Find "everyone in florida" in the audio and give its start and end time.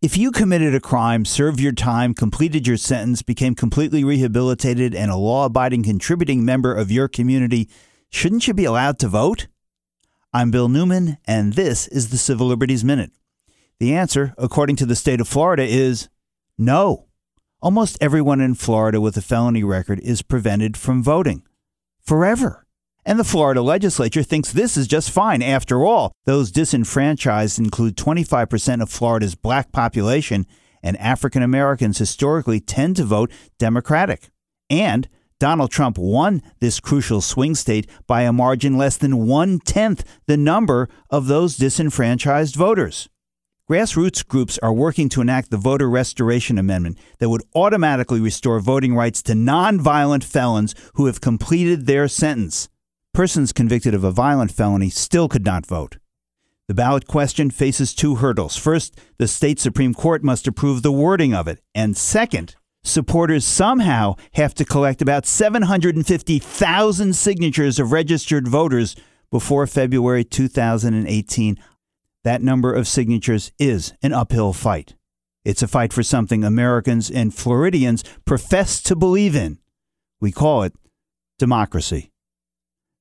18.00-19.00